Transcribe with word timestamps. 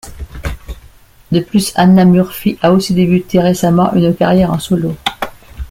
De 1.31 1.41
plus, 1.41 1.73
Anna 1.75 2.05
Murphy 2.05 2.57
a 2.63 2.71
aussi 2.71 2.95
débuté 2.95 3.39
récemment 3.39 3.93
une 3.93 4.15
carrière 4.15 4.51
en 4.51 4.57
solo. 4.57 4.95